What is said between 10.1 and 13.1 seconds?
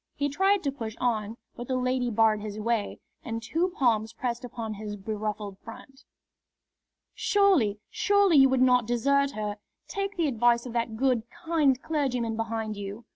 the advice of that good, kind clergyman behind you!"